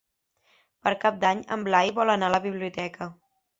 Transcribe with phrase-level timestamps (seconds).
[0.87, 3.13] Per Cap d'Any en Blai vol anar a la biblioteca.